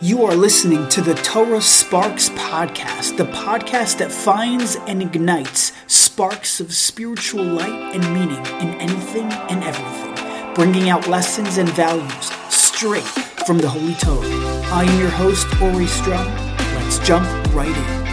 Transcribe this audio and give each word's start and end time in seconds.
You 0.00 0.24
are 0.26 0.34
listening 0.36 0.88
to 0.90 1.00
the 1.00 1.14
Torah 1.14 1.60
Sparks 1.60 2.28
Podcast, 2.28 3.16
the 3.16 3.24
podcast 3.24 3.98
that 3.98 4.12
finds 4.12 4.76
and 4.86 5.02
ignites 5.02 5.72
sparks 5.88 6.60
of 6.60 6.72
spiritual 6.72 7.42
light 7.42 7.96
and 7.96 8.04
meaning 8.14 8.38
in 8.60 8.80
anything 8.80 9.24
and 9.24 9.64
everything, 9.64 10.54
bringing 10.54 10.88
out 10.88 11.08
lessons 11.08 11.58
and 11.58 11.68
values 11.70 12.30
straight 12.48 13.02
from 13.44 13.58
the 13.58 13.68
Holy 13.68 13.94
Torah. 13.94 14.24
I 14.70 14.84
am 14.84 15.00
your 15.00 15.10
host, 15.10 15.48
Ori 15.60 15.88
Strum. 15.88 16.32
Let's 16.76 17.00
jump 17.00 17.26
right 17.52 17.66
in. 17.66 18.08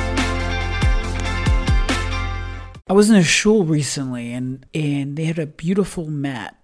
I 2.90 2.94
was 2.94 3.12
in 3.12 3.16
a 3.16 3.24
shul 3.24 3.64
recently 3.64 4.34
and, 4.34 4.66
and 4.74 5.16
they 5.16 5.26
had 5.26 5.38
a 5.38 5.46
beautiful 5.46 6.08
mat, 6.08 6.60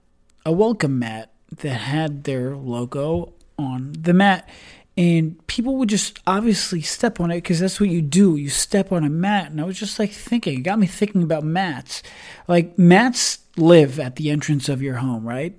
a 0.48 0.52
welcome 0.52 0.98
mat 0.98 1.32
that 1.58 1.76
had 1.76 2.24
their 2.24 2.56
logo 2.56 3.34
on 3.60 3.94
the 4.00 4.14
mat 4.14 4.50
and 4.98 5.46
people 5.48 5.78
would 5.78 5.90
just 5.90 6.20
obviously 6.28 6.82
step 6.82 7.20
on 7.20 7.32
it 7.32 7.38
because 7.38 7.60
that's 7.60 7.80
what 7.80 7.90
you 7.90 8.02
do. 8.02 8.36
You 8.36 8.50
step 8.50 8.92
on 8.92 9.04
a 9.04 9.10
mat, 9.10 9.52
and 9.52 9.62
I 9.62 9.64
was 9.64 9.80
just 9.80 10.00
like 10.00 10.12
thinking. 10.12 10.60
It 10.60 10.64
got 10.64 10.80
me 10.80 10.88
thinking 10.88 11.24
about 11.24 11.44
mats. 11.44 12.04
Like 12.48 12.78
mats 12.78 13.40
live 13.56 14.00
at 14.00 14.18
the 14.18 14.30
entrance 14.30 14.68
of 14.68 14.82
your 14.82 14.96
home, 14.96 15.28
right? 15.28 15.58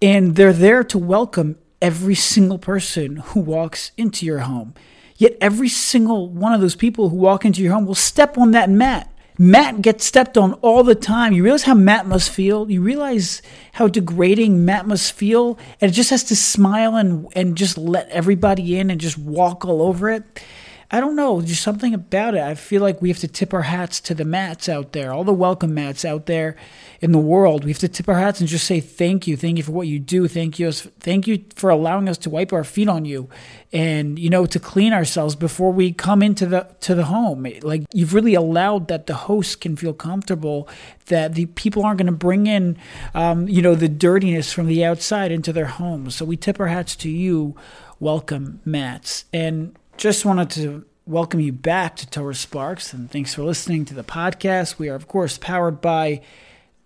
And 0.00 0.36
they're 0.36 0.52
there 0.52 0.82
to 0.84 0.98
welcome 0.98 1.58
every 1.82 2.14
single 2.14 2.58
person 2.58 3.16
who 3.16 3.40
walks 3.40 3.92
into 3.96 4.24
your 4.24 4.40
home. 4.40 4.74
Yet 5.16 5.36
every 5.40 5.68
single 5.68 6.30
one 6.30 6.54
of 6.54 6.62
those 6.62 6.76
people 6.76 7.10
who 7.10 7.16
walk 7.16 7.44
into 7.44 7.62
your 7.62 7.74
home 7.74 7.84
will 7.84 7.94
step 7.94 8.38
on 8.38 8.52
that 8.52 8.70
mat. 8.70 9.12
Mat 9.40 9.80
gets 9.80 10.04
stepped 10.04 10.36
on 10.36 10.52
all 10.60 10.84
the 10.84 10.94
time. 10.94 11.32
You 11.32 11.42
realize 11.42 11.62
how 11.62 11.72
mat 11.72 12.06
must 12.06 12.28
feel? 12.28 12.70
You 12.70 12.82
realize 12.82 13.40
how 13.72 13.88
degrading 13.88 14.66
mat 14.66 14.86
must 14.86 15.14
feel? 15.14 15.58
And 15.80 15.90
it 15.90 15.94
just 15.94 16.10
has 16.10 16.24
to 16.24 16.36
smile 16.36 16.94
and, 16.96 17.26
and 17.34 17.56
just 17.56 17.78
let 17.78 18.10
everybody 18.10 18.78
in 18.78 18.90
and 18.90 19.00
just 19.00 19.16
walk 19.16 19.64
all 19.64 19.80
over 19.80 20.10
it. 20.10 20.44
I 20.90 21.00
don't 21.00 21.16
know, 21.16 21.40
just 21.40 21.62
something 21.62 21.94
about 21.94 22.34
it. 22.34 22.42
I 22.42 22.54
feel 22.54 22.82
like 22.82 23.00
we 23.00 23.08
have 23.08 23.20
to 23.20 23.28
tip 23.28 23.54
our 23.54 23.62
hats 23.62 23.98
to 24.02 24.14
the 24.14 24.26
mats 24.26 24.68
out 24.68 24.92
there, 24.92 25.10
all 25.10 25.24
the 25.24 25.32
welcome 25.32 25.72
mats 25.72 26.04
out 26.04 26.26
there 26.26 26.56
in 27.00 27.12
the 27.12 27.18
world. 27.18 27.64
We 27.64 27.70
have 27.70 27.78
to 27.78 27.88
tip 27.88 28.08
our 28.08 28.18
hats 28.18 28.40
and 28.40 28.48
just 28.48 28.66
say 28.66 28.78
thank 28.78 29.26
you, 29.26 29.36
thank 29.36 29.56
you 29.56 29.64
for 29.64 29.72
what 29.72 29.86
you 29.86 29.98
do, 29.98 30.28
thank 30.28 30.58
you, 30.58 30.70
thank 30.70 31.26
you 31.26 31.42
for 31.54 31.70
allowing 31.70 32.08
us 32.08 32.18
to 32.18 32.30
wipe 32.30 32.52
our 32.52 32.62
feet 32.62 32.88
on 32.88 33.06
you, 33.06 33.28
and 33.72 34.18
you 34.18 34.28
know 34.28 34.44
to 34.46 34.58
clean 34.58 34.92
ourselves 34.92 35.34
before 35.34 35.72
we 35.72 35.92
come 35.92 36.22
into 36.22 36.44
the 36.44 36.68
to 36.80 36.94
the 36.94 37.04
home. 37.06 37.46
Like 37.62 37.84
you've 37.92 38.12
really 38.12 38.34
allowed 38.34 38.88
that 38.88 39.06
the 39.06 39.14
host 39.14 39.62
can 39.62 39.76
feel 39.76 39.94
comfortable, 39.94 40.68
that 41.06 41.34
the 41.34 41.46
people 41.46 41.84
aren't 41.84 41.98
going 41.98 42.06
to 42.06 42.12
bring 42.12 42.46
in, 42.46 42.76
um, 43.14 43.48
you 43.48 43.62
know, 43.62 43.74
the 43.74 43.88
dirtiness 43.88 44.52
from 44.52 44.66
the 44.66 44.84
outside 44.84 45.32
into 45.32 45.52
their 45.52 45.66
homes. 45.66 46.16
So 46.16 46.26
we 46.26 46.36
tip 46.36 46.60
our 46.60 46.68
hats 46.68 46.94
to 46.96 47.08
you, 47.08 47.56
welcome 47.98 48.60
mats, 48.66 49.24
and 49.32 49.74
just 49.96 50.26
wanted 50.26 50.50
to 50.50 50.84
welcome 51.06 51.40
you 51.40 51.52
back 51.52 51.96
to 51.96 52.08
Torah 52.08 52.34
Sparks, 52.34 52.92
and 52.92 53.10
thanks 53.10 53.34
for 53.34 53.42
listening 53.42 53.86
to 53.86 53.94
the 53.94 54.04
podcast. 54.04 54.78
We 54.78 54.90
are, 54.90 54.94
of 54.94 55.08
course, 55.08 55.38
powered 55.38 55.80
by 55.80 56.20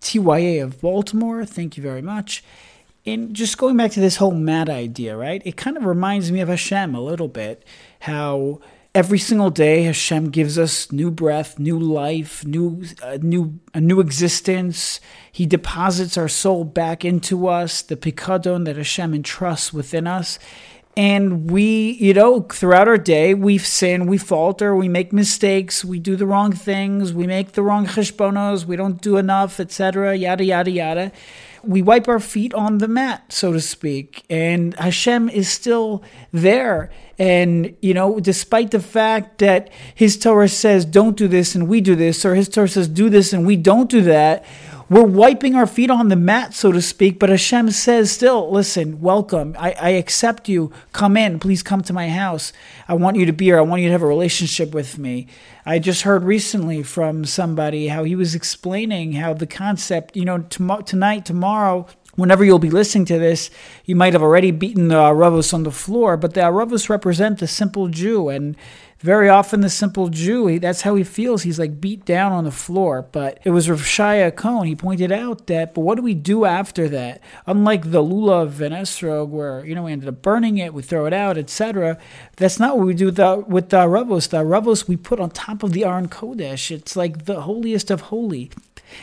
TYA 0.05 0.63
of 0.63 0.79
Baltimore. 0.79 1.45
Thank 1.45 1.77
you 1.77 1.83
very 1.83 2.01
much. 2.01 2.43
And 3.05 3.33
just 3.35 3.57
going 3.57 3.77
back 3.77 3.91
to 3.91 3.99
this 3.99 4.17
whole 4.17 4.31
mad 4.31 4.69
idea, 4.69 5.15
right? 5.15 5.41
It 5.45 5.57
kind 5.57 5.77
of 5.77 5.85
reminds 5.85 6.31
me 6.31 6.41
of 6.41 6.49
Hashem 6.49 6.95
a 6.95 7.01
little 7.01 7.27
bit. 7.27 7.63
How 8.01 8.61
every 8.95 9.19
single 9.19 9.49
day 9.49 9.83
Hashem 9.83 10.29
gives 10.29 10.57
us 10.57 10.91
new 10.91 11.11
breath, 11.11 11.59
new 11.59 11.77
life, 11.77 12.45
new, 12.45 12.83
uh, 13.03 13.17
new, 13.21 13.59
a 13.73 13.81
new 13.81 13.99
existence. 13.99 14.99
He 15.31 15.45
deposits 15.45 16.17
our 16.17 16.29
soul 16.29 16.63
back 16.63 17.03
into 17.03 17.47
us, 17.47 17.81
the 17.81 17.97
pikadon 17.97 18.65
that 18.65 18.77
Hashem 18.77 19.13
entrusts 19.13 19.73
within 19.73 20.07
us 20.07 20.39
and 20.97 21.51
we 21.51 21.91
you 21.99 22.13
know 22.13 22.41
throughout 22.41 22.87
our 22.87 22.97
day 22.97 23.33
we 23.33 23.57
sin 23.57 24.07
we 24.07 24.17
falter 24.17 24.75
we 24.75 24.87
make 24.87 25.11
mistakes 25.11 25.83
we 25.83 25.99
do 25.99 26.15
the 26.15 26.25
wrong 26.25 26.53
things 26.53 27.11
we 27.11 27.27
make 27.27 27.51
the 27.51 27.61
wrong 27.61 27.85
cheshbonos 27.85 28.65
we 28.65 28.75
don't 28.75 29.01
do 29.01 29.17
enough 29.17 29.59
etc 29.59 30.15
yada 30.15 30.43
yada 30.43 30.71
yada. 30.71 31.11
We 31.63 31.81
wipe 31.81 32.07
our 32.07 32.19
feet 32.19 32.53
on 32.53 32.77
the 32.77 32.87
mat 32.87 33.33
so 33.33 33.51
to 33.51 33.59
speak. 33.59 34.23
And 34.29 34.75
hashem 34.75 35.29
is 35.29 35.49
still 35.49 36.03
there. 36.31 36.91
And 37.17 37.75
you 37.81 37.93
know 37.93 38.19
despite 38.19 38.71
the 38.71 38.79
fact 38.79 39.39
that 39.39 39.69
his 39.95 40.17
torah 40.17 40.49
says 40.49 40.85
don't 40.85 41.17
do 41.17 41.27
this 41.27 41.55
and 41.55 41.67
we 41.67 41.81
do 41.81 41.95
this 41.95 42.23
or 42.25 42.35
his 42.35 42.49
torah 42.49 42.67
says 42.67 42.87
do 42.87 43.09
this 43.09 43.33
and 43.33 43.47
we 43.47 43.55
don't 43.55 43.89
do 43.89 44.01
that 44.01 44.45
we're 44.89 45.03
wiping 45.03 45.55
our 45.55 45.65
feet 45.65 45.89
on 45.89 46.09
the 46.09 46.15
mat, 46.15 46.53
so 46.53 46.71
to 46.71 46.81
speak. 46.81 47.17
But 47.17 47.29
Hashem 47.29 47.71
says 47.71 48.11
still, 48.11 48.51
listen, 48.51 49.01
welcome. 49.01 49.55
I, 49.57 49.75
I 49.79 49.89
accept 49.91 50.47
you. 50.47 50.71
Come 50.91 51.17
in. 51.17 51.39
Please 51.39 51.63
come 51.63 51.81
to 51.83 51.93
my 51.93 52.09
house. 52.09 52.53
I 52.87 52.93
want 52.93 53.17
you 53.17 53.25
to 53.25 53.33
be 53.33 53.45
here. 53.45 53.57
I 53.57 53.61
want 53.61 53.81
you 53.81 53.87
to 53.87 53.91
have 53.93 54.03
a 54.03 54.07
relationship 54.07 54.73
with 54.73 54.97
me. 54.97 55.27
I 55.65 55.79
just 55.79 56.03
heard 56.03 56.23
recently 56.23 56.83
from 56.83 57.25
somebody 57.25 57.87
how 57.87 58.03
he 58.03 58.15
was 58.15 58.35
explaining 58.35 59.13
how 59.13 59.33
the 59.33 59.47
concept, 59.47 60.15
you 60.15 60.25
know, 60.25 60.39
tom- 60.39 60.83
tonight, 60.83 61.25
tomorrow, 61.25 61.87
whenever 62.15 62.43
you'll 62.43 62.59
be 62.59 62.69
listening 62.69 63.05
to 63.05 63.19
this, 63.19 63.49
you 63.85 63.95
might 63.95 64.13
have 64.13 64.23
already 64.23 64.51
beaten 64.51 64.87
the 64.87 64.95
Aravos 64.95 65.53
on 65.53 65.63
the 65.63 65.71
floor, 65.71 66.17
but 66.17 66.33
the 66.33 66.41
Aravos 66.41 66.89
represent 66.89 67.39
the 67.39 67.47
simple 67.47 67.87
Jew. 67.87 68.29
And 68.29 68.55
very 68.99 69.29
often 69.29 69.61
the 69.61 69.69
simple 69.69 70.07
Jew, 70.09 70.47
he, 70.47 70.57
that's 70.57 70.81
how 70.81 70.95
he 70.95 71.03
feels. 71.03 71.43
He's 71.43 71.59
like 71.59 71.79
beat 71.81 72.05
down 72.05 72.31
on 72.31 72.45
the 72.45 72.51
floor. 72.51 73.03
But 73.03 73.39
it 73.43 73.51
was 73.51 73.69
Rav 73.69 73.81
Shaya 73.81 74.35
Cohen. 74.35 74.67
He 74.67 74.75
pointed 74.75 75.11
out 75.11 75.47
that, 75.47 75.73
but 75.73 75.81
what 75.81 75.95
do 75.95 76.01
we 76.01 76.13
do 76.13 76.45
after 76.45 76.87
that? 76.89 77.21
Unlike 77.45 77.91
the 77.91 78.01
lulav 78.01 78.61
and 78.61 78.73
esrog, 78.73 79.27
where 79.27 79.65
you 79.65 79.75
know 79.75 79.83
we 79.83 79.91
ended 79.91 80.09
up 80.09 80.21
burning 80.21 80.57
it, 80.57 80.73
we 80.73 80.81
throw 80.81 81.05
it 81.05 81.13
out, 81.13 81.37
etc. 81.37 81.97
That's 82.37 82.59
not 82.59 82.77
what 82.77 82.87
we 82.87 82.93
do 82.93 83.05
with 83.05 83.17
the, 83.17 83.43
with 83.47 83.69
the 83.69 83.87
ravos. 83.87 84.29
The 84.29 84.43
ravos 84.43 84.87
we 84.87 84.97
put 84.97 85.19
on 85.19 85.29
top 85.29 85.61
of 85.61 85.73
the 85.73 85.85
Aron 85.85 86.07
Kodesh. 86.07 86.71
It's 86.71 86.95
like 86.95 87.25
the 87.25 87.41
holiest 87.41 87.91
of 87.91 88.01
holy. 88.01 88.49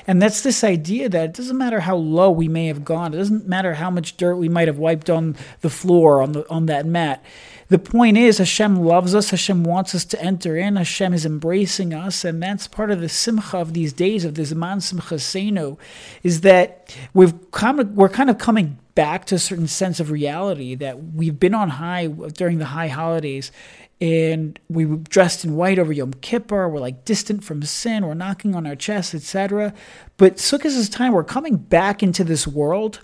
And 0.07 0.21
that's 0.21 0.43
this 0.43 0.65
idea 0.65 1.09
that 1.09 1.25
it 1.25 1.35
doesn't 1.35 1.59
matter 1.59 1.81
how 1.81 1.97
low 1.97 2.31
we 2.31 2.49
may 2.49 2.67
have 2.67 2.85
gone. 2.85 3.15
It 3.15 3.19
doesn't 3.19 3.47
matter 3.47 3.75
how 3.75 3.91
much 3.91 4.17
dirt 4.17 4.37
we 4.37 4.49
might 4.49 4.69
have 4.69 4.79
wiped 4.79 5.11
on 5.11 5.37
the 5.61 5.71
floor 5.71 6.23
on 6.23 6.33
the 6.33 6.49
on 6.51 6.67
that 6.67 6.87
mat 6.87 7.25
the 7.73 7.79
point 7.79 8.19
is, 8.19 8.37
Hashem 8.37 8.85
loves 8.85 9.15
us. 9.15 9.31
Hashem 9.31 9.65
wants 9.65 9.95
us 9.95 10.05
to 10.05 10.23
enter 10.23 10.59
in. 10.59 10.77
Hashem 10.77 11.15
is 11.15 11.25
embracing 11.25 11.95
us, 11.95 12.23
and 12.23 12.43
that's 12.43 12.69
part 12.69 12.91
of 12.91 13.01
the 13.01 13.09
simcha 13.09 13.57
of 13.57 13.73
these 13.73 13.95
days 13.95 14.27
of 14.27 14.35
Z'man 14.35 14.83
Simchaseinu, 14.83 15.79
is 16.23 16.43
that 16.43 16.95
we've 17.15 17.33
of, 17.51 17.97
we're 17.97 18.11
kind 18.11 18.29
of 18.29 18.37
coming 18.37 18.79
back 18.95 19.25
to 19.27 19.37
a 19.37 19.39
certain 19.39 19.69
sense 19.69 20.01
of 20.01 20.11
reality 20.11 20.75
that 20.77 21.15
we've 21.15 21.39
been 21.39 21.55
on 21.55 21.71
high 21.71 22.07
during 22.07 22.59
the 22.59 22.67
high 22.67 22.89
holidays 22.89 23.53
and 24.01 24.59
we 24.69 24.85
were 24.85 24.97
dressed 24.97 25.45
in 25.45 25.55
white 25.55 25.79
over 25.79 25.93
Yom 25.93 26.13
Kippur. 26.15 26.69
We're 26.69 26.81
like 26.81 27.05
distant 27.05 27.45
from 27.45 27.63
sin. 27.63 28.05
We're 28.05 28.15
knocking 28.15 28.57
on 28.57 28.67
our 28.67 28.75
chests, 28.75 29.15
etc. 29.15 29.73
But 30.17 30.37
Sukkot 30.37 30.65
is 30.67 30.89
time 30.89 31.13
we're 31.13 31.23
coming 31.23 31.57
back 31.57 32.03
into 32.03 32.25
this 32.25 32.47
world 32.47 33.01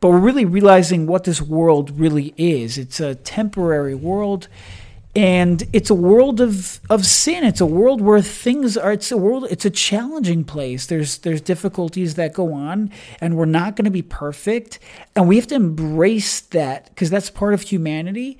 but 0.00 0.10
we're 0.10 0.18
really 0.18 0.44
realizing 0.44 1.06
what 1.06 1.24
this 1.24 1.40
world 1.40 1.98
really 1.98 2.34
is. 2.36 2.78
It's 2.78 3.00
a 3.00 3.14
temporary 3.14 3.94
world 3.94 4.48
and 5.16 5.62
it's 5.72 5.90
a 5.90 5.94
world 5.94 6.40
of, 6.40 6.80
of 6.90 7.06
sin. 7.06 7.44
It's 7.44 7.60
a 7.60 7.66
world 7.66 8.00
where 8.00 8.20
things 8.20 8.76
are. 8.76 8.92
It's 8.92 9.12
a 9.12 9.16
world. 9.16 9.46
It's 9.48 9.64
a 9.64 9.70
challenging 9.70 10.44
place. 10.44 10.86
There's 10.86 11.18
there's 11.18 11.40
difficulties 11.40 12.16
that 12.16 12.32
go 12.32 12.52
on, 12.52 12.90
and 13.20 13.36
we're 13.36 13.44
not 13.44 13.76
going 13.76 13.84
to 13.84 13.90
be 13.90 14.02
perfect, 14.02 14.80
and 15.14 15.28
we 15.28 15.36
have 15.36 15.46
to 15.48 15.54
embrace 15.54 16.40
that 16.40 16.88
because 16.88 17.10
that's 17.10 17.30
part 17.30 17.54
of 17.54 17.62
humanity. 17.62 18.38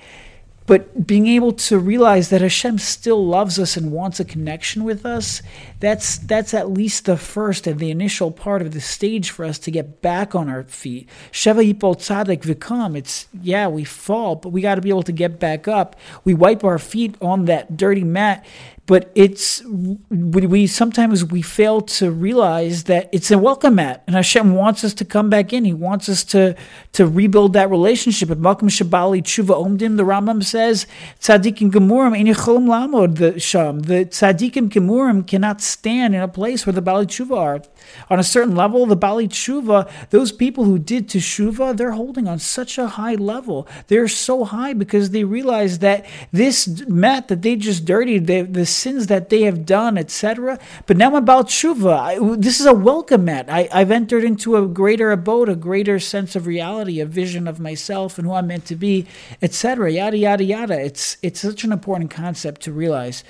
But 0.67 1.07
being 1.07 1.27
able 1.27 1.53
to 1.53 1.79
realize 1.79 2.31
that 2.31 2.41
Hashem 2.41 2.79
still 2.79 3.25
loves 3.25 3.59
us 3.59 3.77
and 3.77 3.93
wants 3.93 4.19
a 4.19 4.25
connection 4.25 4.83
with 4.85 5.05
us, 5.05 5.43
that's 5.79 6.17
that's 6.17 6.55
at 6.55 6.71
least 6.71 7.05
the 7.05 7.19
first 7.19 7.67
and 7.67 7.79
the 7.79 7.91
initial 7.91 8.31
part 8.31 8.63
of 8.63 8.73
the 8.73 8.81
stage 8.81 9.29
for 9.31 9.45
us 9.45 9.59
to 9.61 9.71
get 9.71 10.01
back 10.01 10.35
on 10.35 10.49
our 10.49 10.63
feet. 10.63 11.07
Sheva 11.31 11.71
Yipol 11.71 11.97
Tzadik 11.97 12.43
Vikam, 12.43 12.97
it's 12.97 13.29
yeah, 13.43 13.69
we 13.69 13.85
fall, 13.85 14.37
but 14.37 14.51
we 14.51 14.63
got 14.63 14.77
to 14.77 14.81
be 14.81 14.89
able 14.89 15.03
to 15.03 15.13
get 15.13 15.39
back 15.39 15.69
up. 15.69 15.97
We 16.25 16.33
wipe 16.33 16.65
our 16.65 16.79
feet 16.79 17.17
on 17.21 17.45
that 17.45 17.77
dirty 17.77 18.05
mat 18.05 18.47
but 18.87 19.11
it's 19.15 19.63
we 19.65 20.67
sometimes 20.67 21.25
we 21.25 21.41
fail 21.41 21.81
to 21.81 22.11
realize 22.11 22.85
that 22.85 23.09
it's 23.13 23.31
a 23.31 23.39
welcome 23.39 23.77
mat, 23.77 24.03
and 24.07 24.15
Hashem 24.15 24.55
wants 24.55 24.85
us 24.85 24.93
to 24.95 25.05
come 25.05 25.31
back 25.31 25.53
in. 25.53 25.65
He 25.65 25.73
wants 25.73 26.09
us 26.09 26.23
to 26.25 26.55
to 26.93 27.07
rebuild 27.07 27.55
that 27.55 27.71
relationship. 27.71 28.31
At 28.31 28.39
makom 28.39 28.69
Shabali 28.69 29.23
Tshuva 29.23 29.55
Omdim, 29.65 29.97
the 29.97 30.03
Rambam 30.03 30.45
says, 30.45 30.87
"Tzaddikim 31.21 31.71
gemurim 31.71 32.15
ein 32.15 32.27
lamod 32.27 33.17
the 33.17 33.41
sham." 33.41 33.81
The 33.81 34.05
tzaddikim 34.05 34.69
gemurim 34.69 35.27
cannot 35.27 35.63
stand 35.63 36.15
in 36.15 36.21
a 36.21 36.29
place 36.29 36.67
where 36.67 36.75
the 36.75 36.83
Bali 36.83 37.07
Tshuva 37.07 37.37
are. 37.37 37.63
On 38.11 38.19
a 38.19 38.25
certain 38.25 38.55
level, 38.55 38.85
the 38.85 38.97
Bali 38.97 39.29
Tshuva, 39.29 39.89
those 40.11 40.31
people 40.31 40.65
who 40.65 40.79
did 40.79 41.09
Teshuva, 41.09 41.77
they're 41.77 41.93
holding 41.93 42.29
on 42.29 42.39
such 42.39 42.77
a 42.77 42.87
high 42.87 43.15
level. 43.15 43.67
They're 43.89 44.09
so 44.09 44.45
high 44.45 44.75
because 44.75 45.11
they 45.11 45.25
realize 45.25 45.79
that 45.79 46.05
this 46.33 46.67
mat 46.87 47.29
that 47.29 47.43
they 47.43 47.57
just 47.57 47.85
dirtied, 47.85 48.27
they, 48.27 48.43
the 48.43 48.67
sins 48.75 49.07
that 49.07 49.29
they 49.29 49.43
have 49.43 49.65
done, 49.65 49.97
etc. 49.97 50.59
But 50.87 50.97
now 50.97 51.09
I'm 51.09 51.15
about 51.15 51.49
Tshuva. 51.49 51.99
I, 51.99 52.37
this 52.37 52.61
is 52.61 52.67
a 52.67 52.75
welcome 52.75 53.25
mat. 53.25 53.47
I, 53.49 53.69
I've 53.73 53.91
entered 53.91 54.25
into 54.25 54.57
a 54.57 54.67
greater 54.67 55.13
abode, 55.13 55.49
a 55.49 55.57
greater 55.57 55.99
sense 55.99 56.37
of 56.37 56.47
reality, 56.47 57.01
a 57.01 57.07
vision 57.07 57.49
of 57.49 57.61
myself 57.61 58.19
and 58.19 58.27
who 58.27 58.35
I'm 58.35 58.47
meant 58.47 58.67
to 58.67 58.77
be, 58.77 59.07
etc. 59.41 59.93
Yada, 59.93 60.17
yada, 60.17 60.45
yada. 60.45 60.81
It's 60.81 61.17
it's 61.23 61.41
such 61.41 61.65
an 61.65 61.73
important 61.73 62.11
concept 62.11 62.61
to 62.63 62.73
realize. 62.73 63.25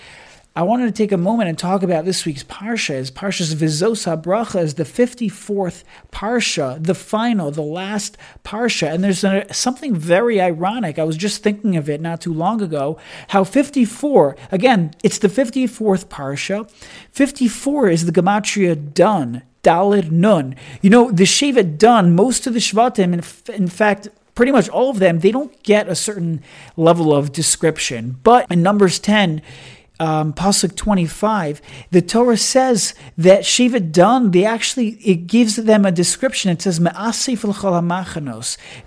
I 0.56 0.62
wanted 0.62 0.86
to 0.86 0.92
take 0.92 1.10
a 1.10 1.16
moment 1.16 1.48
and 1.48 1.58
talk 1.58 1.82
about 1.82 2.04
this 2.04 2.24
week's 2.24 2.44
Parsha. 2.44 2.94
Is 2.94 3.10
Parsha's 3.10 3.56
Vizos 3.56 4.06
HaBracha 4.06 4.62
is 4.62 4.74
the 4.74 4.84
54th 4.84 5.82
Parsha, 6.12 6.80
the 6.80 6.94
final, 6.94 7.50
the 7.50 7.60
last 7.60 8.16
Parsha. 8.44 8.92
And 8.92 9.02
there's 9.02 9.24
a, 9.24 9.52
something 9.52 9.96
very 9.96 10.40
ironic. 10.40 10.96
I 10.96 11.02
was 11.02 11.16
just 11.16 11.42
thinking 11.42 11.76
of 11.76 11.90
it 11.90 12.00
not 12.00 12.20
too 12.20 12.32
long 12.32 12.62
ago, 12.62 12.98
how 13.28 13.42
54, 13.42 14.36
again, 14.52 14.92
it's 15.02 15.18
the 15.18 15.26
54th 15.26 16.06
Parsha. 16.06 16.70
54 17.10 17.88
is 17.88 18.06
the 18.06 18.12
Gematria 18.12 18.76
Dan, 18.94 19.42
Dalid 19.64 20.12
Nun. 20.12 20.54
You 20.80 20.90
know, 20.90 21.10
the 21.10 21.24
Shevet 21.24 21.78
Dan, 21.78 22.14
most 22.14 22.46
of 22.46 22.54
the 22.54 22.60
Shvatim, 22.60 23.12
in, 23.12 23.54
in 23.54 23.66
fact, 23.66 24.06
pretty 24.34 24.52
much 24.52 24.68
all 24.68 24.90
of 24.90 24.98
them, 24.98 25.20
they 25.20 25.30
don't 25.30 25.60
get 25.62 25.88
a 25.88 25.94
certain 25.94 26.42
level 26.76 27.12
of 27.12 27.32
description. 27.32 28.18
But 28.22 28.50
in 28.50 28.62
Numbers 28.62 28.98
10, 28.98 29.42
um, 30.00 30.32
pasuk 30.32 30.74
25 30.76 31.62
the 31.90 32.02
torah 32.02 32.36
says 32.36 32.94
that 33.16 33.44
shiva 33.44 33.80
dan 33.80 34.30
they 34.30 34.44
actually 34.44 34.98
it 35.04 35.26
gives 35.26 35.56
them 35.56 35.84
a 35.84 35.92
description. 35.92 36.50
It 36.50 36.62
says 36.62 36.78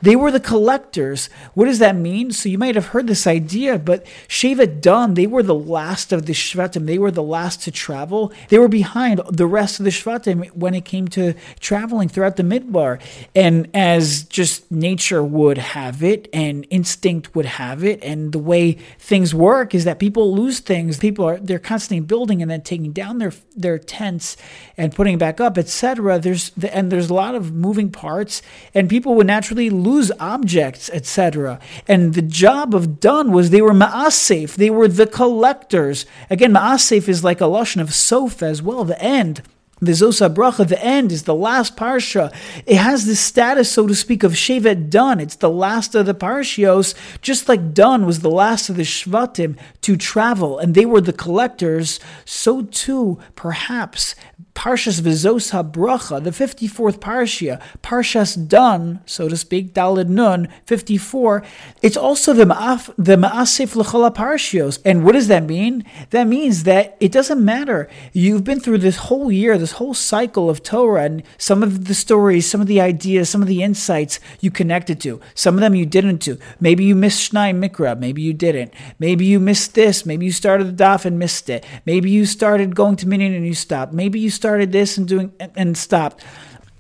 they 0.01 0.15
were 0.15 0.31
the 0.31 0.39
collectors. 0.39 1.29
What 1.53 1.65
does 1.65 1.79
that 1.79 1.95
mean? 1.95 2.31
So 2.31 2.49
you 2.49 2.57
might 2.57 2.75
have 2.75 2.87
heard 2.87 3.07
this 3.07 3.27
idea 3.27 3.79
but 3.79 4.05
shiva 4.27 4.67
dan 4.67 5.13
they 5.13 5.27
were 5.27 5.43
the 5.43 5.55
last 5.55 6.11
of 6.11 6.25
the 6.25 6.33
shvatim. 6.33 6.85
They 6.85 6.97
were 6.97 7.11
the 7.11 7.23
last 7.23 7.61
to 7.63 7.71
travel. 7.71 8.31
They 8.49 8.57
were 8.57 8.67
behind 8.67 9.21
the 9.29 9.45
rest 9.45 9.79
of 9.79 9.85
the 9.85 9.91
shvatim 9.91 10.47
when 10.53 10.73
it 10.73 10.85
came 10.85 11.07
to 11.09 11.33
traveling 11.59 12.09
throughout 12.09 12.35
the 12.35 12.43
midbar. 12.43 12.99
And 13.35 13.69
as 13.73 14.23
just 14.23 14.69
nature 14.71 15.23
would 15.23 15.57
have 15.57 16.03
it 16.03 16.27
and 16.33 16.65
instinct 16.69 17.35
would 17.35 17.45
have 17.45 17.83
it 17.83 18.03
and 18.03 18.31
the 18.31 18.39
way 18.39 18.73
things 18.99 19.33
work 19.33 19.73
is 19.73 19.85
that 19.85 19.99
people 19.99 20.33
lose 20.33 20.59
things 20.59 20.96
people 20.99 21.25
are 21.25 21.37
they're 21.37 21.59
constantly 21.59 22.05
building 22.05 22.41
and 22.41 22.49
then 22.49 22.61
taking 22.61 22.91
down 22.91 23.17
their 23.17 23.33
their 23.55 23.77
tents 23.77 24.37
and 24.77 24.93
putting 24.93 25.15
it 25.15 25.19
back 25.19 25.39
up, 25.39 25.57
etc. 25.57 26.19
There's 26.19 26.51
and 26.71 26.91
there's 26.91 27.09
a 27.09 27.13
lot 27.13 27.35
of 27.35 27.53
moving 27.53 27.91
parts, 27.91 28.41
and 28.73 28.89
people 28.89 29.15
would 29.15 29.27
naturally 29.27 29.69
lose 29.69 30.11
objects, 30.19 30.89
etc. 30.93 31.59
And 31.87 32.13
the 32.13 32.21
job 32.21 32.75
of 32.75 32.99
Dan 32.99 33.31
was 33.31 33.49
they 33.49 33.61
were 33.61 33.73
ma'asef, 33.73 34.55
they 34.55 34.69
were 34.69 34.87
the 34.87 35.07
collectors. 35.07 36.05
Again, 36.29 36.53
ma'asef 36.53 37.07
is 37.07 37.23
like 37.23 37.41
a 37.41 37.45
lashon 37.45 37.81
of 37.81 37.93
sof 37.93 38.41
as 38.41 38.61
well, 38.61 38.83
the 38.83 39.01
end. 39.01 39.41
Vizos 39.81 40.27
HaBracha, 40.27 40.67
the 40.67 40.83
end, 40.83 41.11
is 41.11 41.23
the 41.23 41.35
last 41.35 41.75
parsha. 41.75 42.33
It 42.65 42.77
has 42.77 43.05
the 43.05 43.15
status, 43.15 43.71
so 43.71 43.85
to 43.85 43.93
speak, 43.93 44.23
of 44.23 44.31
Shevet 44.31 44.89
Dan. 44.89 45.19
It's 45.19 45.35
the 45.35 45.51
last 45.51 45.93
of 45.93 46.07
the 46.07 46.15
parshios, 46.15 46.95
just 47.21 47.47
like 47.47 47.73
Dan 47.73 48.05
was 48.05 48.21
the 48.21 48.31
last 48.31 48.69
of 48.69 48.75
the 48.75 48.83
Shvatim 48.83 49.55
to 49.81 49.95
travel, 49.95 50.57
and 50.57 50.73
they 50.73 50.85
were 50.85 51.01
the 51.01 51.13
collectors. 51.13 51.99
So 52.25 52.63
too, 52.63 53.19
perhaps, 53.35 54.15
Parshas 54.57 54.99
Vizos 55.01 55.51
HaBracha, 55.51 56.23
the 56.23 56.31
54th 56.31 56.97
Parshia, 56.97 57.61
Parshas 57.83 58.35
Dan, 58.47 59.01
so 59.05 59.29
to 59.29 59.37
speak, 59.37 59.71
Dalid 59.71 60.09
Nun, 60.09 60.47
54, 60.65 61.43
it's 61.83 61.95
also 61.95 62.33
the 62.33 62.45
Ma'af, 62.45 62.91
the 62.97 63.17
Ma'asif 63.17 63.75
L'chola 63.75 64.11
Parshios. 64.11 64.79
And 64.83 65.05
what 65.05 65.11
does 65.11 65.27
that 65.27 65.43
mean? 65.43 65.85
That 66.09 66.25
means 66.25 66.63
that 66.63 66.97
it 66.99 67.11
doesn't 67.11 67.45
matter. 67.45 67.87
You've 68.13 68.43
been 68.43 68.59
through 68.59 68.79
this 68.79 68.97
whole 68.97 69.31
year, 69.31 69.59
this 69.59 69.73
whole 69.73 69.93
cycle 69.93 70.49
of 70.49 70.63
Torah, 70.63 71.03
and 71.03 71.21
some 71.37 71.61
of 71.61 71.85
the 71.85 71.93
stories, 71.93 72.49
some 72.49 72.59
of 72.59 72.65
the 72.65 72.81
ideas, 72.81 73.29
some 73.29 73.43
of 73.43 73.47
the 73.47 73.61
insights 73.61 74.19
you 74.41 74.49
connected 74.49 74.99
to. 75.01 75.21
Some 75.35 75.53
of 75.53 75.61
them 75.61 75.75
you 75.75 75.85
didn't 75.85 76.17
to. 76.23 76.39
Maybe 76.59 76.83
you 76.83 76.95
missed 76.95 77.31
Shnai 77.31 77.53
Mikra, 77.55 77.97
maybe 77.99 78.23
you 78.23 78.33
didn't. 78.33 78.73
Maybe 78.97 79.23
you 79.23 79.39
missed 79.39 79.75
this, 79.75 80.03
maybe 80.03 80.25
you 80.25 80.31
started 80.31 80.75
the 80.75 80.83
Daf 80.83 81.05
and 81.05 81.19
missed 81.19 81.47
it. 81.47 81.63
Maybe 81.85 82.09
you 82.09 82.25
started 82.25 82.75
going 82.75 82.95
to 82.95 83.07
Minyan 83.07 83.35
and 83.35 83.45
you 83.45 83.53
stopped. 83.53 83.93
Maybe 83.93 84.19
you 84.19 84.31
started 84.31 84.46
started 84.47 84.71
this 84.71 84.97
and 84.97 85.09
doing 85.09 85.33
and, 85.41 85.51
and 85.57 85.77
stopped. 85.77 86.23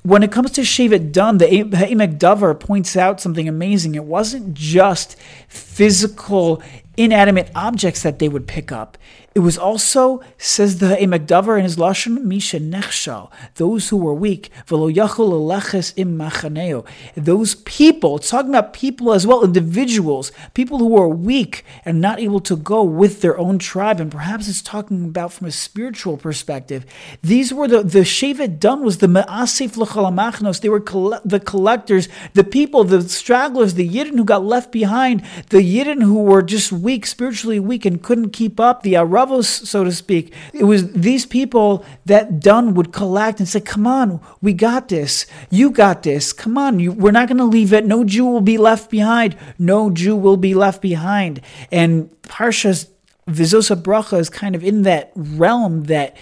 When 0.03 0.23
it 0.23 0.31
comes 0.31 0.51
to 0.51 0.61
Shevet 0.61 1.11
Dan, 1.11 1.37
the 1.37 1.47
Emek 1.47 2.17
Davar 2.17 2.57
points 2.57 2.95
out 2.95 3.19
something 3.19 3.49
amazing. 3.49 3.95
It 3.95 4.05
wasn't 4.05 4.53
just 4.53 5.17
physical, 5.49 6.63
inanimate 6.97 7.51
objects 7.55 8.01
that 8.03 8.19
they 8.19 8.27
would 8.27 8.47
pick 8.47 8.71
up. 8.71 8.97
It 9.37 9.41
was 9.41 9.55
also, 9.55 10.23
says 10.39 10.79
the 10.79 10.95
Emek 10.95 11.27
Davar 11.27 11.59
in 11.59 11.63
his 11.63 11.75
Lashon, 11.75 12.23
Misha 12.23 12.59
Nechshal, 12.59 13.29
those 13.53 13.89
who 13.89 13.97
were 13.97 14.11
weak, 14.15 14.49
Velo 14.65 14.89
Yachol 14.89 15.93
im 15.95 16.17
Machaneo. 16.17 16.83
Those 17.15 17.53
people, 17.53 18.15
it's 18.15 18.31
talking 18.31 18.49
about 18.49 18.73
people 18.73 19.13
as 19.13 19.27
well, 19.27 19.43
individuals, 19.43 20.31
people 20.55 20.79
who 20.79 20.87
were 20.87 21.07
weak 21.07 21.63
and 21.85 22.01
not 22.01 22.19
able 22.19 22.39
to 22.39 22.55
go 22.55 22.81
with 22.81 23.21
their 23.21 23.37
own 23.37 23.59
tribe. 23.59 23.99
And 23.99 24.11
perhaps 24.11 24.47
it's 24.47 24.63
talking 24.63 25.05
about 25.05 25.33
from 25.33 25.45
a 25.45 25.51
spiritual 25.51 26.17
perspective. 26.17 26.83
These 27.21 27.53
were 27.53 27.67
the, 27.67 27.83
the 27.83 27.99
Shevet 27.99 28.57
Dan 28.57 28.83
was 28.83 28.97
the 28.97 29.05
Ma'asif 29.05 29.77
L'chalamachnos. 29.77 30.61
They 30.61 30.69
were 30.69 30.79
coll- 30.79 31.19
the 31.23 31.39
collectors, 31.39 32.09
the 32.33 32.43
people, 32.43 32.83
the 32.83 33.07
stragglers, 33.07 33.75
the 33.75 33.87
Yidden 33.87 34.17
who 34.17 34.25
got 34.25 34.43
left 34.43 34.71
behind, 34.71 35.21
the 35.49 35.59
Yidden 35.59 36.01
who 36.01 36.23
were 36.23 36.41
just 36.41 36.71
weak, 36.87 37.05
spiritually 37.05 37.59
weak 37.59 37.85
and 37.85 38.01
couldn't 38.01 38.29
keep 38.29 38.61
up, 38.61 38.81
the 38.81 38.93
aravos, 38.93 39.45
so 39.45 39.83
to 39.83 39.91
speak. 39.91 40.33
It 40.53 40.63
was 40.63 40.93
these 40.93 41.25
people 41.25 41.83
that 42.05 42.39
Dan 42.39 42.75
would 42.75 42.93
collect 42.93 43.41
and 43.41 43.49
say, 43.49 43.59
Come 43.59 43.85
on, 43.85 44.21
we 44.41 44.53
got 44.53 44.87
this. 44.87 45.25
You 45.49 45.69
got 45.69 46.03
this. 46.03 46.31
Come 46.31 46.57
on, 46.57 46.79
you, 46.79 46.93
we're 46.93 47.11
not 47.11 47.27
going 47.27 47.39
to 47.39 47.43
leave 47.57 47.73
it. 47.73 47.85
No 47.85 48.05
Jew 48.05 48.25
will 48.25 48.47
be 48.53 48.57
left 48.57 48.89
behind. 48.89 49.35
No 49.59 49.89
Jew 49.89 50.15
will 50.15 50.37
be 50.37 50.53
left 50.53 50.81
behind. 50.81 51.41
And 51.73 52.09
Parsha's 52.21 52.87
Vizosa 53.27 53.75
HaBracha 53.75 54.17
is 54.19 54.29
kind 54.29 54.55
of 54.55 54.63
in 54.63 54.83
that 54.83 55.11
realm 55.13 55.83
that 55.85 56.15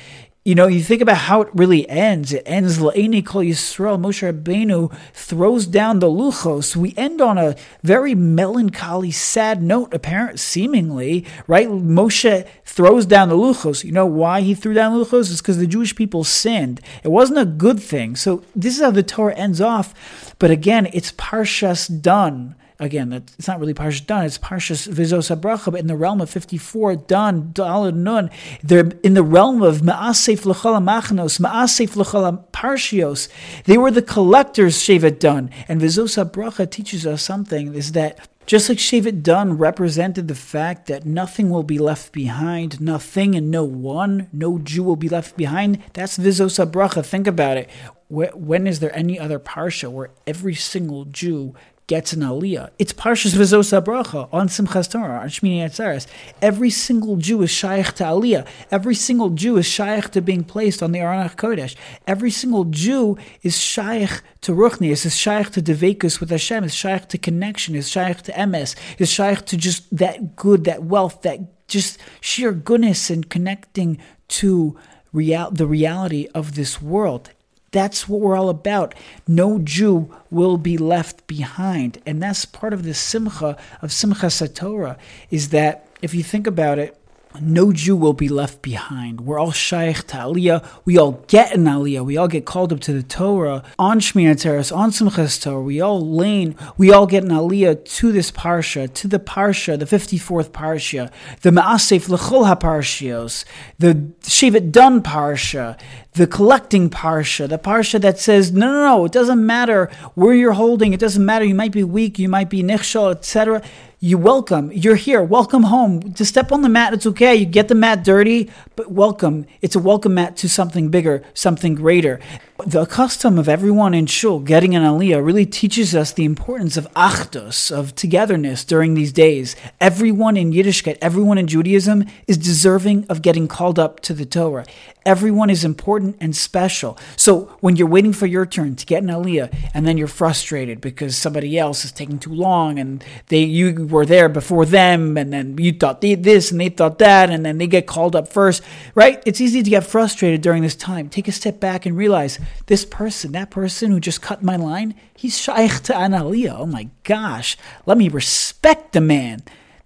you 0.46 0.54
know, 0.54 0.68
you 0.68 0.84
think 0.84 1.02
about 1.02 1.18
how 1.18 1.42
it 1.42 1.50
really 1.56 1.90
ends. 1.90 2.32
It 2.32 2.44
ends 2.46 2.78
La'eni 2.78 3.26
Kol 3.26 3.42
Yisrael. 3.42 4.00
Moshe 4.00 4.32
Rabbeinu 4.32 4.96
throws 5.12 5.66
down 5.66 5.98
the 5.98 6.08
luchos. 6.08 6.76
We 6.76 6.94
end 6.96 7.20
on 7.20 7.40
a 7.40 7.56
very 7.82 8.14
melancholy, 8.14 9.10
sad 9.10 9.64
note, 9.64 9.92
apparent, 9.92 10.40
seemingly, 10.40 11.26
right? 11.48 11.68
Moshe 11.68 12.48
throws 12.64 13.08
down 13.08 13.30
the 13.30 13.36
luchos. 13.36 13.84
You 13.84 13.92
know 13.92 14.06
why 14.06 14.42
he 14.42 14.54
threw 14.54 14.76
down 14.76 14.96
the 14.96 15.04
luchos? 15.04 15.32
It's 15.32 15.42
because 15.42 15.58
the 15.58 15.66
Jewish 15.66 15.96
people 15.96 16.24
sinned. 16.24 16.80
It 17.04 17.10
wasn't 17.10 17.40
a 17.40 17.46
good 17.46 17.80
thing. 17.80 18.16
So 18.16 18.44
this 18.56 18.76
is 18.78 18.84
how 18.84 18.92
the 18.92 19.02
Torah 19.02 19.34
ends 19.34 19.60
off. 19.60 20.36
But 20.38 20.52
again, 20.52 20.88
it's 20.94 21.12
Parshas 21.14 21.90
Dan 22.04 22.54
again, 22.80 23.14
it's 23.14 23.48
not 23.48 23.60
really 23.60 23.74
Parshas 23.74 24.06
Dan, 24.06 24.26
it's 24.26 24.38
Parshas 24.38 24.88
Vizos 24.88 25.36
HaBracha, 25.36 25.72
but 25.72 25.80
in 25.80 25.88
the 25.88 25.96
realm 25.96 26.22
of 26.22 26.30
54, 26.30 26.96
Dan, 26.96 27.52
Dalad 27.54 27.96
Nun, 27.96 28.30
they're 28.64 28.92
in 29.04 29.14
the 29.14 29.24
realm 29.24 29.62
of 29.62 29.82
Ma'asef 29.82 30.46
L'chol 30.46 30.82
Machnos, 30.84 31.40
Ma'asef 31.40 31.96
L'chol 31.96 32.44
Parshios. 32.52 33.30
They 33.66 33.78
were 33.78 33.92
the 33.92 34.02
collectors, 34.02 34.78
Shevet 34.78 35.20
Dan. 35.20 35.50
And 35.68 35.82
Vizos 35.82 36.24
HaBracha 36.24 36.70
teaches 36.70 37.06
us 37.06 37.22
something, 37.22 37.74
is 37.74 37.94
that 37.94 38.28
just 38.46 38.70
like 38.70 38.78
Shevet 38.78 39.24
Dan 39.24 39.58
represented 39.58 40.28
the 40.28 40.36
fact 40.36 40.86
that 40.88 41.06
nothing 41.06 41.50
will 41.50 41.64
be 41.64 41.80
left 41.80 42.12
behind, 42.12 42.80
nothing 42.80 43.34
and 43.36 43.50
no 43.50 43.64
one, 43.64 44.30
no 44.32 44.60
Jew 44.60 44.84
will 44.84 44.96
be 44.96 45.10
left 45.10 45.36
behind, 45.36 45.82
that's 45.94 46.18
Vizos 46.18 46.64
HaBracha. 46.64 47.04
Think 47.04 47.26
about 47.26 47.58
it. 47.58 47.70
When 48.08 48.68
is 48.68 48.82
there 48.82 48.96
any 48.96 49.20
other 49.20 49.40
Parsha 49.40 49.90
where 49.90 50.12
every 50.28 50.54
single 50.54 51.06
Jew 51.06 51.56
gets 51.88 52.14
an 52.14 52.22
aliyah. 52.22 52.70
It's 52.80 52.94
Parshas 52.94 53.36
Vizos 53.36 53.72
Bracha 53.84 54.28
on 54.32 54.48
Simchas 54.48 54.90
Torah, 54.90 55.20
on 55.20 55.28
Shmini 55.28 55.60
Atzeres. 55.60 56.08
Every 56.42 56.70
single 56.70 57.16
Jew 57.18 57.44
is 57.44 57.52
shaykh 57.52 57.94
to 57.94 58.04
aliyah. 58.04 58.48
Every 58.72 58.96
single 58.96 59.30
Jew 59.30 59.58
is 59.58 59.68
shaykh 59.68 60.10
to 60.12 60.22
being 60.22 60.44
placed 60.44 60.82
on 60.82 60.92
the 60.92 61.00
Aron 61.00 61.30
Kodesh. 61.30 61.76
Every 62.08 62.32
single 62.32 62.66
Jew 62.66 63.18
is 63.44 63.60
shaykh 63.60 64.22
to 64.42 64.54
Ruchni, 64.54 64.90
is 64.90 65.16
shaykh 65.16 65.52
to 65.52 65.62
Devekus 65.62 66.20
with 66.20 66.32
Hashem, 66.32 66.64
is 66.64 66.74
shaykh 66.74 67.08
to 67.10 67.18
connection, 67.18 67.76
is 67.76 67.90
shaykh 67.90 68.24
to 68.24 68.46
MS, 68.46 68.76
is 68.98 69.12
shaykh 69.12 69.46
to 69.46 69.58
just 69.58 69.96
that 69.96 70.36
good, 70.36 70.64
that 70.64 70.84
wealth, 70.84 71.22
that 71.22 71.68
just 71.68 72.00
sheer 72.20 72.52
goodness 72.52 73.10
and 73.10 73.30
connecting 73.30 74.00
to 74.28 74.78
real, 75.14 75.52
the 75.52 75.68
reality 75.68 76.28
of 76.34 76.56
this 76.56 76.82
world. 76.82 77.32
That's 77.76 78.08
what 78.08 78.22
we're 78.22 78.38
all 78.38 78.48
about. 78.48 78.96
No 79.28 79.60
Jew 79.60 80.10
will 80.32 80.58
be 80.58 80.78
left 80.78 81.28
behind. 81.28 82.02
And 82.06 82.24
that's 82.24 82.46
part 82.46 82.72
of 82.72 82.84
the 82.84 82.94
simcha 82.94 83.58
of 83.82 83.90
Simchas 83.90 84.56
Torah, 84.56 84.98
is 85.30 85.50
that 85.50 85.86
if 86.02 86.16
you 86.16 86.24
think 86.24 86.48
about 86.48 86.80
it, 86.80 86.98
no 87.42 87.72
Jew 87.72 87.96
will 87.96 88.14
be 88.14 88.30
left 88.30 88.62
behind. 88.62 89.22
We're 89.22 89.40
all 89.40 89.52
shaykh 89.52 90.08
to 90.08 90.18
Aliyah. 90.18 90.66
We 90.86 90.98
all 90.98 91.24
get 91.28 91.54
an 91.54 91.66
Aliyah. 91.66 92.06
We 92.06 92.18
all 92.18 92.28
get 92.28 92.46
called 92.46 92.74
up 92.74 92.80
to 92.82 92.94
the 92.94 93.04
Torah 93.04 93.64
on 93.78 94.00
Shmini 94.00 94.34
Atzeres, 94.34 94.76
on 94.76 94.92
Simchas 94.92 95.42
Torah. 95.42 95.62
We 95.62 95.82
all 95.82 96.06
lane. 96.06 96.56
We 96.78 96.92
all 96.92 97.08
get 97.08 97.24
an 97.24 97.30
Aliyah 97.30 97.86
to 97.98 98.12
this 98.12 98.32
parsha, 98.32 98.94
to 98.94 99.08
the 99.08 99.20
parsha, 99.20 99.78
the 99.78 99.86
fifty 99.86 100.18
fourth 100.18 100.52
parsha, 100.52 101.12
the 101.42 101.52
Maasef 101.52 102.08
Lechol 102.10 102.54
HaParshios, 102.54 103.46
the 103.80 103.94
Shevet 104.22 104.72
Dan 104.72 105.02
parsha, 105.02 105.80
the 106.14 106.28
collecting 106.28 106.90
parsha, 106.90 107.48
the 107.48 107.60
parsha 107.60 108.00
that 108.02 108.20
says, 108.20 108.52
no, 108.52 108.72
no, 108.72 108.98
no, 108.98 109.06
it 109.06 109.12
doesn't 109.12 109.46
matter 109.46 109.90
where 110.14 110.34
you're 110.34 110.54
holding. 110.54 110.94
It 110.94 111.00
doesn't 111.00 111.26
matter. 111.26 111.46
You 111.46 111.56
might 111.56 111.72
be 111.72 111.84
weak. 111.84 112.18
You 112.20 112.30
might 112.30 112.50
be 112.50 112.64
nichshal, 112.64 113.12
etc 113.12 113.62
You 114.06 114.20
welcome. 114.20 114.72
You're 114.72 114.98
here. 114.98 115.24
Welcome 115.24 115.64
home. 115.64 116.14
To 116.14 116.26
step 116.26 116.52
on 116.52 116.62
the 116.62 116.70
mat, 116.70 116.94
it's 116.94 117.08
okay. 117.08 117.34
You 117.34 117.48
get 117.48 117.70
the 117.70 117.74
mat 117.74 118.04
dirty, 118.04 118.52
but 118.76 118.92
welcome. 118.92 119.48
It's 119.64 119.76
a 119.76 119.80
welcome 119.80 120.14
mat 120.14 120.38
to 120.38 120.48
something 120.48 120.90
bigger, 120.90 121.24
something 121.34 121.74
greater. 121.74 122.20
The 122.64 122.86
custom 122.86 123.38
of 123.38 123.50
everyone 123.50 123.94
in 123.94 124.06
shul 124.06 124.40
getting 124.40 124.76
an 124.78 124.84
aliyah 124.84 125.24
really 125.24 125.46
teaches 125.46 125.94
us 125.94 126.14
the 126.14 126.24
importance 126.24 126.78
of 126.78 126.88
achdus, 126.94 127.70
of 127.70 127.94
togetherness 127.96 128.64
during 128.64 128.94
these 128.94 129.12
days. 129.12 129.58
Everyone 129.82 130.38
in 130.38 130.54
Yiddishkeit, 130.54 130.98
everyone 131.02 131.38
in 131.38 131.48
Judaism 131.48 132.06
is 132.28 132.38
deserving 132.38 133.08
of 133.10 133.22
getting 133.22 133.50
called 133.50 133.78
up 133.78 134.00
to 134.02 134.14
the 134.14 134.26
Torah. 134.26 134.66
Everyone 135.06 135.52
is 135.52 135.64
important 135.64 136.16
and 136.20 136.36
special. 136.36 136.98
So 137.18 137.56
when 137.60 137.76
you're 137.76 137.88
waiting 137.88 138.14
for 138.14 138.26
your 138.26 138.46
turn 138.46 138.76
to 138.78 138.86
get 138.86 139.04
an 139.04 139.10
aliyah, 139.10 139.54
and 139.74 139.86
then 139.86 139.98
you're 139.98 140.08
frustrated 140.08 140.82
because 140.82 141.16
somebody 141.16 141.60
else 141.60 141.86
is 141.86 141.92
taking 141.92 142.18
too 142.18 142.34
long, 142.34 142.80
and 142.80 143.04
they 143.28 143.44
you 143.44 143.86
were 143.86 144.06
there 144.06 144.30
before 144.30 144.66
them, 144.66 145.18
and 145.18 145.32
then 145.32 145.58
you 145.60 145.74
thought 145.74 146.02
they, 146.02 146.16
this 146.16 146.52
and 146.52 146.60
they 146.60 146.70
thought 146.70 146.98
that, 147.00 147.30
and 147.30 147.46
then 147.46 147.60
they 147.60 147.68
get 147.68 147.86
called 147.86 148.16
up 148.16 148.30
first, 148.30 148.64
right? 148.96 149.22
It's 149.26 149.42
easy 149.42 149.62
to 149.62 149.70
get 149.70 149.86
frustrated 149.86 150.42
during 150.42 150.64
this 150.64 150.76
time. 150.76 151.10
Take 151.10 151.28
a 151.28 151.34
step 151.34 151.60
back 151.60 151.86
and 151.86 151.96
realize 151.96 152.40
this 152.68 152.86
person, 152.86 153.32
that 153.34 153.52
person 153.52 153.92
who 153.92 154.00
just 154.00 154.22
cut 154.22 154.44
my 154.44 154.56
line, 154.56 154.96
he's 155.16 155.38
shaykh 155.38 155.82
to 155.84 155.98
an 155.98 156.12
aliyah. 156.12 156.56
Oh 156.58 156.66
my 156.66 156.90
gosh, 157.04 157.58
let 157.86 157.98
me 157.98 158.10
respect 158.10 158.94
the 158.94 159.02
man 159.02 159.44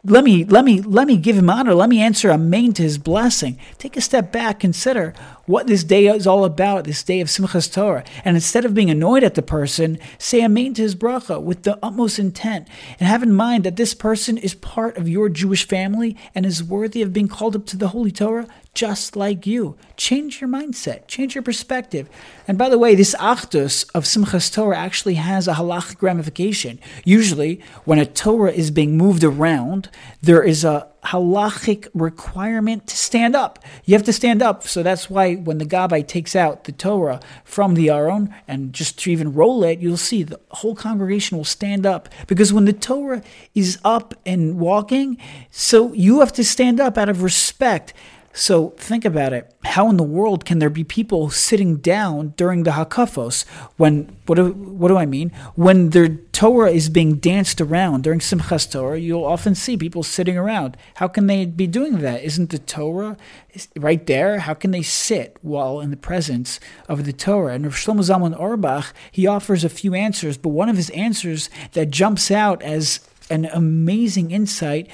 let 0.10 0.24
me 0.24 0.44
let 0.46 0.66
me 0.66 0.82
let 0.82 1.08
me 1.08 1.16
give 1.18 1.38
him 1.38 1.50
honor 1.52 1.76
let 1.76 1.88
me 1.88 2.02
answer 2.02 2.32
amen 2.32 2.74
to 2.74 2.82
his 2.82 2.98
blessing 2.98 3.60
take 3.78 3.96
a 3.96 4.02
step 4.02 4.32
back 4.32 4.60
consider 4.60 5.14
what 5.46 5.68
this 5.68 5.84
day 5.84 6.08
is 6.08 6.26
all 6.26 6.46
about 6.46 6.84
this 6.84 7.04
day 7.04 7.22
of 7.22 7.28
simchas 7.28 7.72
torah 7.72 8.04
and 8.26 8.36
instead 8.36 8.66
of 8.66 8.74
being 8.74 8.90
annoyed 8.90 9.24
at 9.24 9.36
the 9.36 9.42
person 9.42 10.00
say 10.18 10.44
amen 10.44 10.74
to 10.74 10.82
his 10.82 10.96
bracha 10.96 11.40
with 11.40 11.62
the 11.62 11.78
utmost 11.84 12.18
intent 12.18 12.68
and 13.00 13.08
have 13.08 13.22
in 13.22 13.32
mind 13.32 13.64
that 13.64 13.76
this 13.76 13.94
person 13.94 14.36
is 14.40 14.56
part 14.56 14.98
of 14.98 15.08
your 15.08 15.30
jewish 15.30 15.68
family 15.68 16.18
and 16.34 16.44
is 16.44 16.64
worthy 16.64 17.04
of 17.04 17.14
being 17.14 17.28
called 17.28 17.56
up 17.56 17.68
to 17.68 17.78
the 17.78 17.90
holy 17.90 18.12
torah 18.12 18.48
just 18.74 19.16
like 19.16 19.46
you. 19.46 19.76
Change 19.98 20.40
your 20.40 20.50
mindset, 20.50 21.08
change 21.08 21.36
your 21.36 21.42
perspective. 21.42 22.08
And 22.48 22.58
by 22.58 22.70
the 22.70 22.78
way, 22.78 22.96
this 22.96 23.16
achdus 23.16 23.90
of 23.94 24.06
Simchas 24.06 24.54
Torah 24.54 24.78
actually 24.78 25.16
has 25.16 25.48
a 25.48 25.56
halachic 25.56 26.02
ramification. 26.02 26.80
Usually, 27.04 27.62
when 27.84 28.00
a 28.00 28.06
Torah 28.06 28.52
is 28.52 28.72
being 28.72 28.98
moved 28.98 29.24
around, 29.24 29.90
there 30.22 30.44
is 30.44 30.64
a 30.64 30.88
halachic 31.06 31.88
requirement 31.94 32.88
to 32.88 32.98
stand 32.98 33.36
up. 33.36 33.60
You 33.86 33.96
have 33.96 34.06
to 34.06 34.14
stand 34.14 34.42
up. 34.42 34.68
So 34.68 34.84
that's 34.84 35.10
why 35.10 35.36
when 35.36 35.58
the 35.58 35.66
Gabbai 35.66 36.08
takes 36.08 36.36
out 36.36 36.66
the 36.66 36.72
Torah 36.72 37.20
from 37.44 37.76
the 37.76 37.90
Aron 37.90 38.34
and 38.48 38.74
just 38.74 39.00
to 39.00 39.12
even 39.12 39.34
roll 39.34 39.64
it, 39.64 39.80
you'll 39.80 39.98
see 39.98 40.24
the 40.24 40.40
whole 40.50 40.76
congregation 40.76 41.38
will 41.38 41.46
stand 41.46 41.86
up. 41.86 42.10
Because 42.28 42.52
when 42.52 42.66
the 42.66 42.74
Torah 42.74 43.24
is 43.56 43.80
up 43.84 44.14
and 44.26 44.60
walking, 44.60 45.18
so 45.52 45.94
you 45.94 46.20
have 46.20 46.34
to 46.34 46.44
stand 46.44 46.80
up 46.80 46.98
out 46.98 47.10
of 47.10 47.24
respect. 47.24 47.94
So 48.34 48.70
think 48.78 49.06
about 49.06 49.34
it. 49.34 49.54
How 49.64 49.90
in 49.90 49.98
the 49.98 50.04
world 50.04 50.46
can 50.46 50.60
there 50.60 50.70
be 50.70 50.84
people 50.84 51.30
sitting 51.30 51.78
down 51.78 52.34
during 52.38 52.64
the 52.64 52.72
hakafos 52.72 53.46
when 53.78 54.16
what 54.28 54.36
do, 54.36 54.52
what 54.52 54.90
do 54.90 54.98
I 54.98 55.06
mean? 55.06 55.32
When 55.56 55.90
their 55.90 56.08
Torah 56.08 56.72
is 56.72 56.90
being 56.90 57.16
danced 57.16 57.60
around 57.60 58.04
during 58.04 58.20
Simchas 58.20 58.72
Torah, 58.72 59.00
you'll 59.00 59.26
often 59.26 59.56
see 59.56 59.76
people 59.76 60.04
sitting 60.04 60.38
around. 60.38 60.78
How 60.96 61.08
can 61.08 61.28
they 61.28 61.46
be 61.46 61.68
doing 61.68 62.00
that? 62.00 62.24
Isn't 62.24 62.52
the 62.52 62.60
Torah 62.60 63.18
right 63.76 64.06
there? 64.06 64.40
How 64.40 64.54
can 64.54 64.72
they 64.72 64.84
sit 64.84 65.38
while 65.42 65.80
in 65.80 65.90
the 65.90 65.98
presence 65.98 66.60
of 66.88 67.06
the 67.06 67.14
Torah? 67.14 67.56
And 67.56 67.66
Rav 67.66 67.76
Shlomo 67.76 68.02
Zalman 68.02 68.40
Auerbach 68.40 68.94
he 69.12 69.28
offers 69.28 69.64
a 69.64 69.70
few 69.70 69.94
answers, 69.96 70.38
but 70.38 70.50
one 70.50 70.70
of 70.70 70.78
his 70.78 70.92
answers 70.92 71.50
that 71.74 71.90
jumps 71.90 72.32
out 72.32 72.62
as 72.62 73.00
an 73.30 73.46
amazing 73.46 74.32
insight 74.32 74.88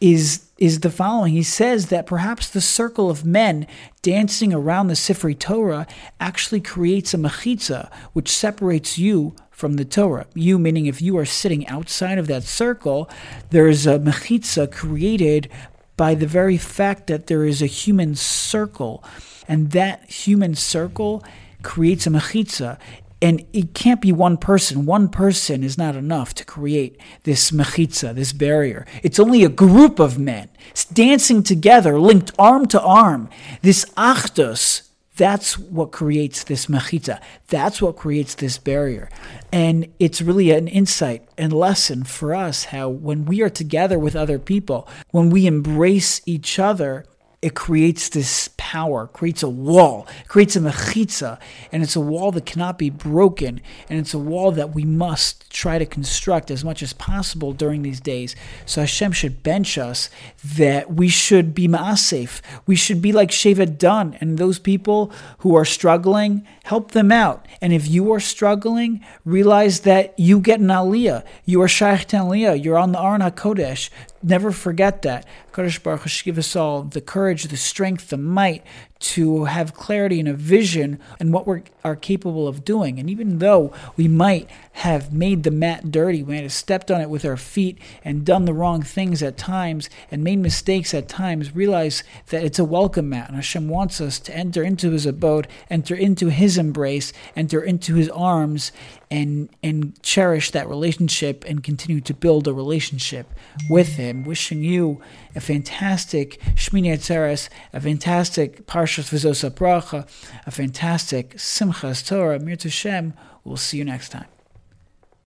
is 0.00 0.49
is 0.60 0.80
the 0.80 0.90
following. 0.90 1.32
He 1.32 1.42
says 1.42 1.86
that 1.86 2.06
perhaps 2.06 2.48
the 2.48 2.60
circle 2.60 3.10
of 3.10 3.24
men 3.24 3.66
dancing 4.02 4.52
around 4.52 4.86
the 4.86 4.94
Sifrei 4.94 5.36
Torah 5.36 5.86
actually 6.20 6.60
creates 6.60 7.14
a 7.14 7.16
mechitza, 7.16 7.90
which 8.12 8.30
separates 8.30 8.98
you 8.98 9.34
from 9.50 9.74
the 9.74 9.84
Torah. 9.86 10.26
You, 10.34 10.58
meaning 10.58 10.86
if 10.86 11.00
you 11.00 11.16
are 11.16 11.24
sitting 11.24 11.66
outside 11.66 12.18
of 12.18 12.26
that 12.28 12.44
circle, 12.44 13.10
there 13.48 13.68
is 13.68 13.86
a 13.86 13.98
mechitza 13.98 14.70
created 14.70 15.48
by 15.96 16.14
the 16.14 16.26
very 16.26 16.58
fact 16.58 17.06
that 17.08 17.26
there 17.26 17.44
is 17.44 17.60
a 17.60 17.66
human 17.66 18.14
circle. 18.14 19.02
And 19.48 19.70
that 19.72 20.10
human 20.10 20.54
circle 20.54 21.24
creates 21.62 22.06
a 22.06 22.10
mechitza. 22.10 22.78
And 23.22 23.44
it 23.52 23.74
can't 23.74 24.00
be 24.00 24.12
one 24.12 24.38
person. 24.38 24.86
One 24.86 25.08
person 25.08 25.62
is 25.62 25.76
not 25.76 25.94
enough 25.94 26.34
to 26.34 26.44
create 26.44 26.98
this 27.24 27.50
mechitza, 27.50 28.14
this 28.14 28.32
barrier. 28.32 28.86
It's 29.02 29.18
only 29.18 29.44
a 29.44 29.48
group 29.48 29.98
of 29.98 30.18
men 30.18 30.48
dancing 30.92 31.42
together, 31.42 31.98
linked 31.98 32.32
arm 32.38 32.66
to 32.66 32.80
arm. 32.80 33.28
This 33.62 33.84
achdus, 33.96 34.88
that's 35.16 35.58
what 35.58 35.92
creates 35.92 36.44
this 36.44 36.66
mechitza. 36.66 37.20
That's 37.48 37.82
what 37.82 37.96
creates 37.96 38.34
this 38.34 38.56
barrier. 38.56 39.10
And 39.52 39.92
it's 39.98 40.22
really 40.22 40.50
an 40.50 40.66
insight 40.66 41.28
and 41.36 41.52
lesson 41.52 42.04
for 42.04 42.34
us 42.34 42.64
how 42.64 42.88
when 42.88 43.26
we 43.26 43.42
are 43.42 43.50
together 43.50 43.98
with 43.98 44.16
other 44.16 44.38
people, 44.38 44.88
when 45.10 45.28
we 45.28 45.46
embrace 45.46 46.22
each 46.24 46.58
other, 46.58 47.04
it 47.42 47.54
creates 47.54 48.10
this 48.10 48.50
power, 48.58 49.06
creates 49.06 49.42
a 49.42 49.48
wall, 49.48 50.06
creates 50.28 50.56
a 50.56 50.60
mechitza, 50.60 51.38
and 51.72 51.82
it's 51.82 51.96
a 51.96 52.00
wall 52.00 52.30
that 52.32 52.44
cannot 52.44 52.76
be 52.76 52.90
broken, 52.90 53.62
and 53.88 53.98
it's 53.98 54.12
a 54.12 54.18
wall 54.18 54.52
that 54.52 54.74
we 54.74 54.84
must 54.84 55.50
try 55.50 55.78
to 55.78 55.86
construct 55.86 56.50
as 56.50 56.62
much 56.62 56.82
as 56.82 56.92
possible 56.92 57.54
during 57.54 57.80
these 57.80 57.98
days. 57.98 58.36
So 58.66 58.82
Hashem 58.82 59.12
should 59.12 59.42
bench 59.42 59.78
us 59.78 60.10
that 60.44 60.92
we 60.92 61.08
should 61.08 61.54
be 61.54 61.66
ma'asef. 61.66 62.42
We 62.66 62.76
should 62.76 63.00
be 63.00 63.10
like 63.10 63.30
Shevet 63.30 63.78
Dan, 63.78 64.18
and 64.20 64.36
those 64.36 64.58
people 64.58 65.10
who 65.38 65.54
are 65.56 65.64
struggling, 65.64 66.46
help 66.64 66.90
them 66.90 67.10
out. 67.10 67.46
And 67.62 67.72
if 67.72 67.88
you 67.88 68.12
are 68.12 68.20
struggling, 68.20 69.02
realize 69.24 69.80
that 69.80 70.18
you 70.18 70.40
get 70.40 70.60
an 70.60 70.66
aliyah. 70.66 71.24
You 71.46 71.62
are 71.62 71.68
shaykh 71.68 72.08
aliyah. 72.08 72.62
You're 72.62 72.78
on 72.78 72.92
the 72.92 73.02
Aron 73.02 73.22
HaKodesh. 73.22 73.88
Never 74.22 74.50
forget 74.52 75.02
that. 75.02 75.26
Kodesh 75.52 75.82
Baruch 75.82 76.02
Hu 76.02 76.24
give 76.24 76.38
us 76.38 76.54
all 76.54 76.82
the 76.82 77.00
courage, 77.00 77.44
the 77.44 77.56
strength, 77.56 78.10
the 78.10 78.18
might 78.18 78.64
to 79.00 79.46
have 79.46 79.74
clarity 79.74 80.20
and 80.20 80.28
a 80.28 80.34
vision 80.34 81.00
and 81.18 81.32
what 81.32 81.46
we 81.46 81.62
are 81.82 81.96
capable 81.96 82.46
of 82.46 82.64
doing. 82.64 82.98
And 83.00 83.08
even 83.08 83.38
though 83.38 83.72
we 83.96 84.06
might 84.08 84.48
have 84.72 85.12
made 85.12 85.42
the 85.42 85.50
mat 85.50 85.90
dirty, 85.90 86.22
we 86.22 86.34
might 86.34 86.42
have 86.42 86.52
stepped 86.52 86.90
on 86.90 87.00
it 87.00 87.08
with 87.08 87.24
our 87.24 87.38
feet 87.38 87.78
and 88.04 88.24
done 88.26 88.44
the 88.44 88.52
wrong 88.52 88.82
things 88.82 89.22
at 89.22 89.38
times 89.38 89.88
and 90.10 90.22
made 90.22 90.38
mistakes 90.38 90.92
at 90.92 91.08
times, 91.08 91.54
realize 91.54 92.04
that 92.28 92.44
it's 92.44 92.58
a 92.58 92.64
welcome 92.64 93.08
mat. 93.08 93.28
And 93.28 93.36
Hashem 93.36 93.68
wants 93.68 94.00
us 94.00 94.18
to 94.20 94.36
enter 94.36 94.62
into 94.62 94.90
his 94.90 95.06
abode, 95.06 95.48
enter 95.70 95.94
into 95.94 96.28
his 96.28 96.58
embrace, 96.58 97.12
enter 97.34 97.62
into 97.62 97.94
his 97.94 98.10
arms, 98.10 98.70
and 99.10 99.48
and 99.62 100.00
cherish 100.02 100.52
that 100.52 100.68
relationship 100.68 101.44
and 101.46 101.64
continue 101.64 102.00
to 102.00 102.14
build 102.14 102.46
a 102.46 102.52
relationship 102.52 103.26
with 103.68 103.96
him. 103.96 104.22
Wishing 104.24 104.62
you 104.62 105.00
a 105.34 105.40
fantastic 105.40 106.40
Shmini 106.54 106.92
Atzeres, 106.92 107.48
a 107.72 107.80
fantastic 107.80 108.66
Parshas 108.90 109.12
V'zos 109.12 109.48
Bracha, 109.50 110.04
a 110.46 110.50
fantastic 110.50 111.36
Simchas 111.36 112.04
Torah. 112.04 112.40
Mir 112.40 112.56
Hashem. 112.60 113.14
We'll 113.44 113.56
see 113.56 113.78
you 113.78 113.84
next 113.84 114.08
time. 114.08 114.26